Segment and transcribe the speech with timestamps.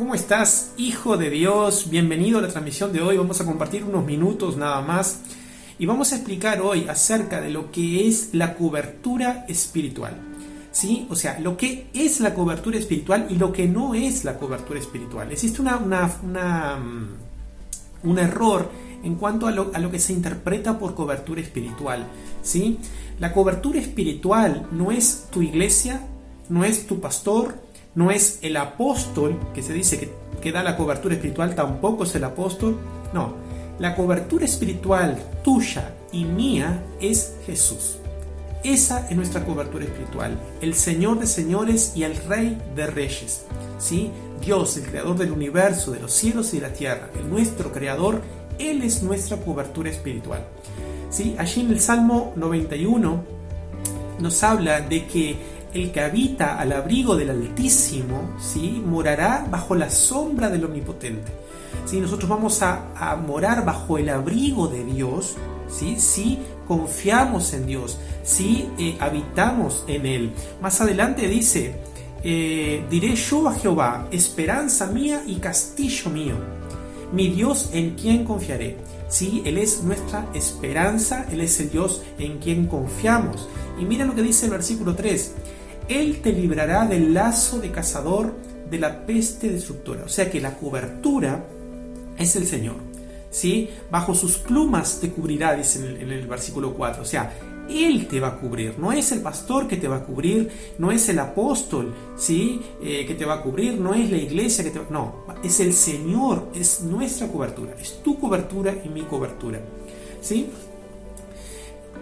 [0.00, 1.90] ¿Cómo estás, hijo de Dios?
[1.90, 3.18] Bienvenido a la transmisión de hoy.
[3.18, 5.20] Vamos a compartir unos minutos nada más
[5.78, 10.14] y vamos a explicar hoy acerca de lo que es la cobertura espiritual.
[10.72, 11.06] ¿Sí?
[11.10, 14.80] O sea, lo que es la cobertura espiritual y lo que no es la cobertura
[14.80, 15.30] espiritual.
[15.32, 18.70] Existe una, mm, un error
[19.04, 22.06] en cuanto a lo, a lo, que se interpreta por cobertura espiritual.
[22.42, 22.78] ¿sí?
[23.18, 26.00] La cobertura espiritual no es tu iglesia,
[26.48, 30.76] no es tu pastor, no es el apóstol, que se dice que, que da la
[30.76, 32.78] cobertura espiritual, tampoco es el apóstol.
[33.12, 33.34] No,
[33.78, 37.96] la cobertura espiritual tuya y mía es Jesús.
[38.62, 43.46] Esa es nuestra cobertura espiritual, el Señor de señores y el Rey de reyes.
[43.78, 44.10] ¿sí?
[44.44, 48.20] Dios, el creador del universo, de los cielos y de la tierra, el nuestro creador,
[48.58, 50.44] Él es nuestra cobertura espiritual.
[51.08, 51.34] ¿sí?
[51.38, 53.24] Allí en el Salmo 91
[54.18, 55.36] nos habla de que
[55.74, 58.82] el que habita al abrigo del Altísimo, ¿sí?
[58.84, 61.32] morará bajo la sombra del Omnipotente.
[61.84, 65.36] Si nosotros vamos a, morar bajo el abrigo de Dios,
[65.68, 65.96] ¿sí?
[65.98, 70.32] si confiamos en Dios, si eh, habitamos en Él.
[70.60, 71.74] Más adelante dice,
[72.22, 76.34] eh, diré yo a Jehová, esperanza mía y castillo mío,
[77.12, 78.76] mi Dios en quien confiaré.
[79.08, 83.48] Sí, Él es nuestra esperanza, Él es el Dios en quien confiamos.
[83.80, 85.34] Y mira lo que dice el versículo 3,
[85.90, 88.32] Él te librará del lazo de cazador,
[88.70, 90.04] de la peste destructora.
[90.04, 91.44] O sea que la cobertura
[92.16, 92.76] es el Señor.
[93.30, 93.68] ¿sí?
[93.90, 97.02] Bajo sus plumas te cubrirá, dice en el, versículo 4.
[97.02, 97.32] O sea,
[97.68, 98.76] Él te va a cubrir.
[98.78, 102.60] No es el pastor que te va a cubrir, no es el apóstol ¿sí?
[102.80, 105.58] Eh, que te va a cubrir, no es la iglesia que te va No, es
[105.58, 107.74] el Señor, es nuestra cobertura.
[107.80, 109.58] Es tu cobertura y mi cobertura.
[110.20, 110.50] ¿sí?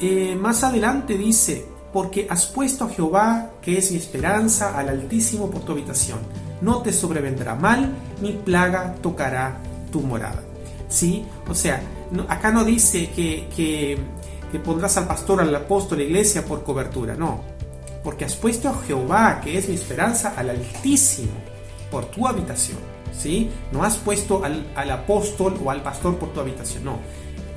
[0.00, 5.50] Eh, más adelante dice, porque has puesto a Jehová, que es mi esperanza, al Altísimo
[5.50, 6.18] por tu habitación.
[6.60, 9.58] No te sobrevendrá mal, ni plaga tocará
[9.90, 10.42] tu morada.
[10.88, 11.24] ¿Sí?
[11.48, 11.82] O sea,
[12.28, 17.40] acá no dice que, que, pondrás al pastor, al apóstol, la iglesia por cobertura, no.
[18.02, 21.32] Porque has puesto a Jehová, que es mi esperanza, al Altísimo,
[21.90, 22.78] por tu habitación.
[23.16, 23.50] ¿Sí?
[23.70, 26.96] No has puesto al, apóstol o al pastor por tu habitación, no.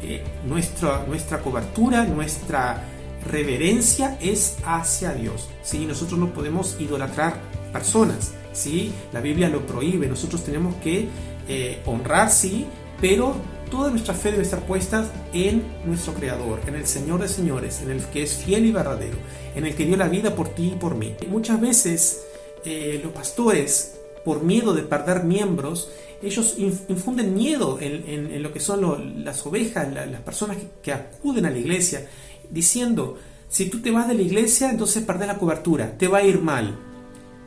[0.02, 2.84] Eh, nuestra, nuestra cobertura, nuestra
[3.26, 5.50] reverencia es hacia Dios.
[5.64, 5.86] ¿sí?
[5.86, 7.40] Nosotros no podemos idolatrar
[7.72, 8.34] personas.
[8.54, 8.92] ¿sí?
[9.14, 10.08] La Biblia lo prohíbe.
[10.08, 11.08] Nosotros tenemos que
[11.48, 12.66] eh, honrar, sí,
[13.00, 13.36] pero
[13.70, 17.92] toda nuestra fe debe estar puesta en nuestro Creador, en el Señor de señores, en
[17.92, 19.18] el que es fiel y verdadero,
[19.56, 21.16] en el que dio la vida por ti y por mí.
[21.28, 22.24] Muchas veces
[22.64, 25.90] eh, los pastores, por miedo de perder miembros,
[26.22, 31.58] ellos infunden miedo en, lo que son las ovejas, las personas que, acuden a la
[31.58, 32.08] iglesia,
[32.52, 33.18] diciendo,
[33.48, 36.42] si tú te vas de la iglesia, entonces perdés la cobertura, te va a ir
[36.42, 36.78] mal.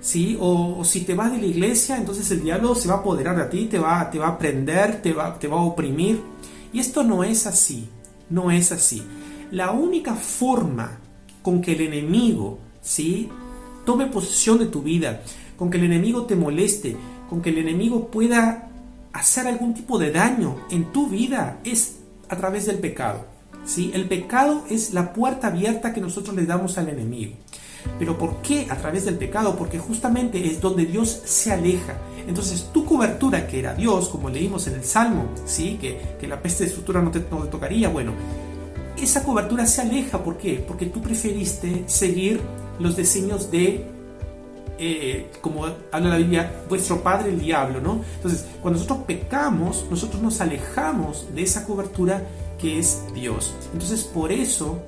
[0.00, 0.36] ¿sí?
[0.40, 3.44] O, si te vas de la iglesia, entonces el diablo se va a apoderar de
[3.44, 6.20] ti, te va, te va a prender, te va, te va a oprimir.
[6.72, 7.88] Y esto no es así,
[8.30, 9.02] no es así.
[9.50, 10.98] La única forma
[11.42, 13.28] con que el enemigo, ¿sí?
[13.84, 15.22] Tome posesión de tu vida,
[15.56, 16.96] con que el enemigo te moleste,
[17.28, 18.70] con que el enemigo pueda
[19.12, 21.96] hacer algún tipo de daño en tu vida, es
[22.28, 23.24] a través del pecado.
[23.68, 23.92] ¿Sí?
[23.94, 27.34] El pecado es la puerta abierta que nosotros le damos al enemigo.
[27.98, 29.54] Pero ¿por qué a través del pecado?
[29.56, 31.94] Porque justamente es donde Dios se aleja.
[32.26, 35.78] Entonces tu cobertura, que era Dios, como leímos en el Salmo, ¿sí?
[35.80, 38.12] que, la peste de estructura no te, tocaría, bueno,
[39.00, 40.22] esa cobertura se aleja.
[40.22, 40.64] ¿Por qué?
[40.66, 42.40] Porque tú preferiste seguir
[42.78, 43.86] los designios de,
[44.78, 48.00] eh, como habla la Biblia, vuestro padre el diablo, ¿no?
[48.16, 52.24] Entonces, cuando nosotros pecamos, nosotros nos alejamos de esa cobertura
[52.58, 53.54] que es Dios.
[53.72, 54.82] Entonces, por eso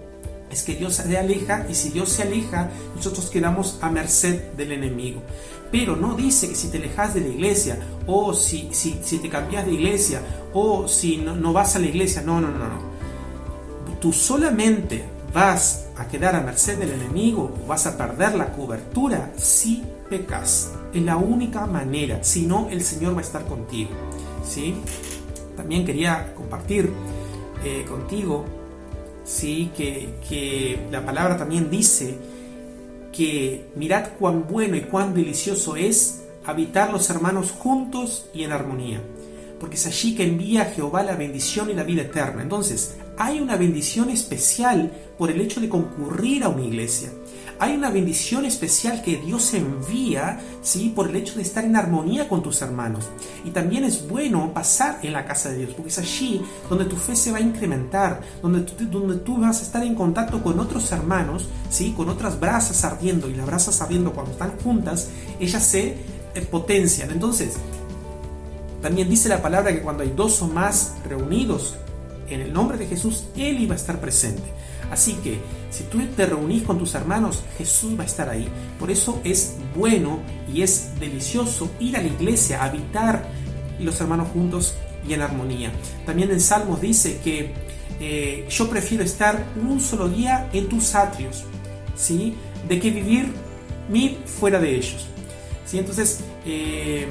[0.51, 4.73] es que Dios se aleja y si Dios se aleja, nosotros quedamos a merced del
[4.73, 5.23] enemigo.
[5.71, 9.29] Pero no dice que si te alejas de la iglesia o si, si, si te
[9.29, 10.21] cambias de iglesia
[10.53, 12.23] o si no, no vas a la iglesia.
[12.23, 12.91] No, no, no, no.
[14.01, 19.85] Tú solamente vas a quedar a merced del enemigo vas a perder la cobertura si
[20.09, 20.73] pecas.
[20.93, 22.25] Es la única manera.
[22.25, 23.91] Si no, el Señor va a estar contigo.
[24.45, 24.75] ¿sí?
[25.57, 26.93] También quería compartir
[27.65, 28.45] eh, contigo
[29.25, 29.71] ¿sí?
[29.77, 32.17] que, la palabra también dice
[33.13, 39.01] que mirad cuán bueno y cuán delicioso es habitar los hermanos juntos y en armonía,
[39.59, 42.43] porque es allí que envía Jehová la bendición y la vida eterna.
[42.43, 47.11] Entonces, hay una bendición especial por el hecho de concurrir a una iglesia
[47.61, 50.91] hay una bendición especial que Dios envía, ¿sí?
[50.97, 53.11] Por el hecho de estar en armonía con tus hermanos.
[53.45, 56.41] Y también es bueno pasar en la casa de Dios, porque es allí
[56.71, 59.95] donde tu fe se va a incrementar, donde tú, donde tú vas a estar en
[59.95, 61.93] contacto con otros hermanos, ¿sí?
[61.95, 65.99] Con otras brasas ardiendo, y las brasas ardiendo cuando están juntas, ellas se
[66.35, 67.11] eh, potencian.
[67.11, 67.59] Entonces,
[68.81, 71.75] También dice la palabra que cuando hay dos o más reunidos
[72.31, 74.43] en el nombre de Jesús, Él iba a estar presente.
[74.91, 75.39] Así que
[75.71, 78.49] si tú te reunís con tus hermanos, Jesús va a estar ahí.
[78.79, 80.21] Por eso es bueno
[80.53, 83.25] y es delicioso ir a la iglesia, habitar
[83.79, 84.75] los hermanos juntos
[85.09, 85.73] y en armonía.
[86.05, 87.53] También en Salmos dice que
[88.01, 91.45] eh, yo prefiero estar un solo día en tus atrios,
[91.97, 92.35] ¿sí?
[92.69, 93.33] De que vivir
[93.89, 95.07] mil fuera de ellos.
[95.67, 95.79] ¿sí?
[95.79, 97.07] Entonces, eh,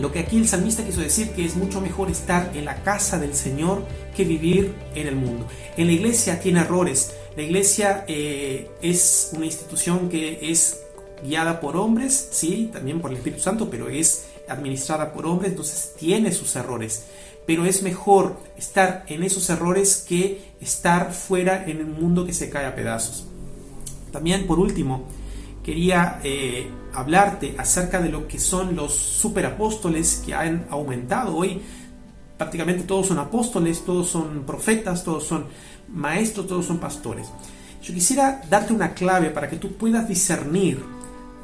[0.00, 3.18] lo que aquí el salmista quiso decir que es mucho mejor estar en la casa
[3.18, 3.84] del Señor
[4.16, 5.46] que vivir en el mundo.
[5.76, 7.14] En la iglesia tiene errores.
[7.36, 10.80] La iglesia eh, es una institución que es
[11.22, 15.92] guiada por hombres, sí, también por el Espíritu Santo, pero es administrada por hombres, entonces
[15.98, 17.04] tiene sus errores.
[17.46, 22.50] Pero es mejor estar en esos errores que estar fuera en un mundo que se
[22.50, 23.26] cae a pedazos.
[24.12, 25.04] También, por último,
[25.62, 31.60] quería eh, hablarte acerca de lo que son los superapóstoles que han aumentado hoy.
[32.36, 35.46] Prácticamente todos son apóstoles, todos son profetas, todos son
[35.88, 37.28] maestros, todos son pastores.
[37.82, 40.82] Yo quisiera darte una clave para que tú puedas discernir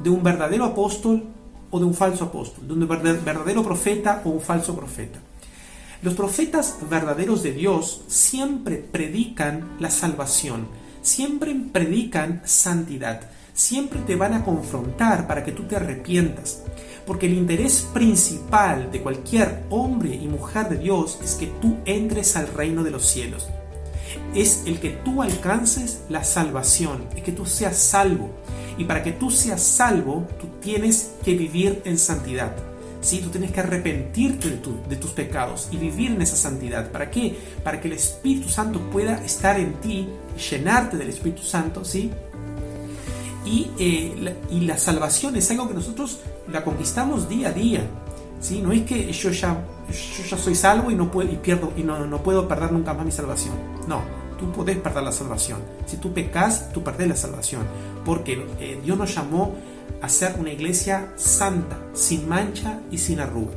[0.03, 1.23] de un verdadero apóstol
[1.69, 5.19] o de un falso apóstol, de un verdadero profeta o un falso profeta.
[6.01, 10.67] Los profetas verdaderos de Dios siempre predican la salvación,
[11.01, 16.61] siempre predican santidad, siempre te van a confrontar para que tú te arrepientas.
[17.05, 22.35] Porque el interés principal de cualquier hombre y mujer de Dios es que tú entres
[22.35, 23.47] al reino de los cielos.
[24.35, 28.29] Es el que tú alcances la salvación, es que tú seas salvo.
[28.77, 32.55] Y para que tú seas salvo, tú tienes que vivir en santidad.
[33.01, 33.19] ¿Sí?
[33.19, 36.91] Tú tienes que arrepentirte de, tus pecados y vivir en esa santidad.
[36.91, 37.37] ¿Para qué?
[37.63, 40.09] Para que el Espíritu Santo pueda estar en ti,
[40.49, 42.11] llenarte del Espíritu Santo, ¿sí?
[43.79, 46.19] Eh, y, la, salvación es algo que nosotros
[46.51, 47.81] la conquistamos día a día.
[48.39, 48.61] ¿sí?
[48.61, 51.83] No es que yo ya, yo ya soy salvo y no puedo, y pierdo, y
[51.83, 53.55] no, no puedo perder nunca más mi salvación.
[53.87, 54.01] No,
[54.37, 55.59] tú puedes perder la salvación.
[55.85, 57.63] Si tú pecas, tú perdés la salvación.
[58.05, 59.55] Porque eh, Dios nos llamó
[60.01, 63.53] a ser una iglesia santa, sin mancha y sin arruga.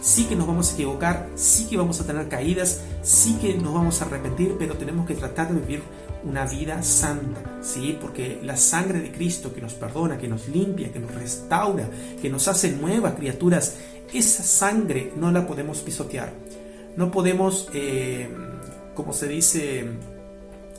[0.00, 3.74] Sí que nos vamos a equivocar, sí que vamos a tener caídas, sí que nos
[3.74, 5.82] vamos a arrepentir, pero tenemos que tratar de vivir
[6.26, 7.96] una vida santa, ¿sí?
[8.00, 11.88] Porque la sangre de Cristo que nos perdona, que nos limpia, que nos restaura,
[12.20, 13.76] que nos hace nuevas criaturas,
[14.12, 16.32] esa sangre no la podemos pisotear.
[16.96, 18.28] No podemos, eh,
[18.94, 19.84] como se dice,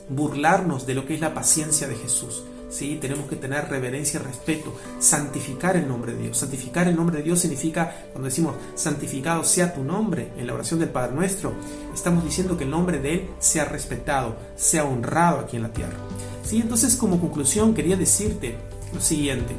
[0.08, 2.44] burlarnos de lo que es la paciencia de Jesús.
[2.70, 2.98] ¿Sí?
[3.00, 6.38] Tenemos que tener reverencia y respeto, santificar el nombre de Dios.
[6.38, 10.80] Santificar el nombre de Dios significa, cuando decimos santificado sea tu nombre en la oración
[10.80, 11.52] del Padre Nuestro,
[11.94, 15.96] estamos diciendo que el nombre de Él sea respetado, sea honrado aquí en la tierra.
[16.44, 16.60] ¿sí?
[16.60, 18.56] Entonces, como conclusión, quería decirte
[18.92, 19.54] lo siguiente,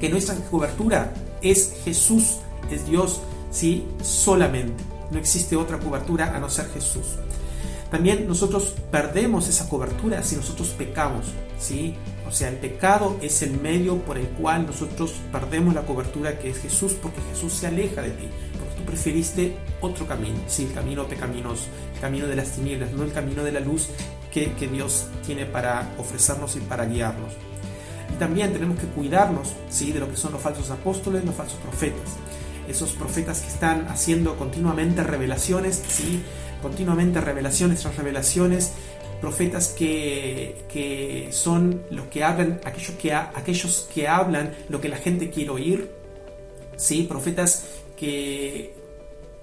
[0.00, 2.38] que nuestra cobertura es Jesús,
[2.70, 3.20] es Dios,
[3.50, 3.86] ¿sí?
[4.02, 4.84] solamente.
[5.10, 7.16] No existe otra cobertura a no ser Jesús.
[7.90, 11.26] También nosotros perdemos esa cobertura si nosotros pecamos,
[11.58, 11.94] ¿sí?
[12.28, 16.50] O sea, el pecado es el medio por el cual nosotros perdemos la cobertura que
[16.50, 18.28] es Jesús, porque Jesús se aleja de ti,
[18.58, 21.64] porque tú preferiste otro camino, sí, el camino pecaminoso,
[21.94, 23.88] el camino de las tinieblas, no el camino de la luz
[24.30, 27.32] que, que Dios tiene para ofrecernos y para guiarnos.
[28.14, 31.58] Y también tenemos que cuidarnos, sí, de lo que son los falsos apóstoles, los falsos
[31.60, 32.16] profetas,
[32.68, 36.22] esos profetas que están haciendo continuamente revelaciones, sí,
[36.60, 38.72] continuamente revelaciones tras revelaciones,
[39.20, 44.96] profetas que, que son los que hablan, aquellos que, aquellos que hablan lo que la
[44.96, 45.90] gente quiere oír,
[46.76, 47.04] ¿sí?
[47.08, 48.74] profetas que,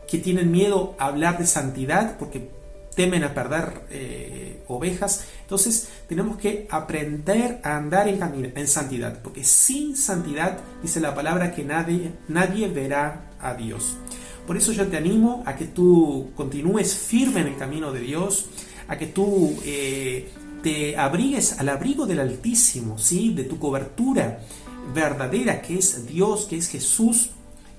[0.07, 2.49] que tienen miedo a hablar de santidad porque
[2.95, 5.25] temen a perder eh, ovejas.
[5.41, 11.53] Entonces tenemos que aprender a andar en, en santidad, porque sin santidad dice la palabra
[11.53, 13.97] que nadie, nadie verá a Dios.
[14.47, 18.45] Por eso yo te animo a que tú continúes firme en el camino de Dios,
[18.87, 20.29] a que tú eh,
[20.63, 23.33] te abrigues al abrigo del Altísimo, ¿sí?
[23.33, 24.39] de tu cobertura
[24.93, 27.31] verdadera que es Dios, que es Jesús,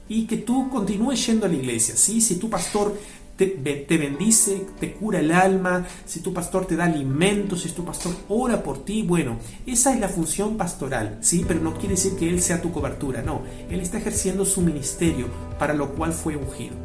[0.09, 1.97] y que tú continúes yendo a la iglesia.
[1.97, 2.21] ¿sí?
[2.21, 2.97] Si tu pastor
[3.37, 7.85] te, te, bendice, te cura el alma, si tu pastor te da alimento, si tu
[7.85, 11.45] pastor ora por ti, bueno, esa es la función pastoral, ¿sí?
[11.47, 15.27] Pero no quiere decir que Él sea tu cobertura, no, Él está ejerciendo su ministerio
[15.59, 16.77] para lo cual fue ungido.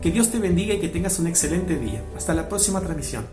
[0.00, 2.02] Que Dios te bendiga y que tengas un excelente día.
[2.16, 3.26] Hasta la próxima transmisión.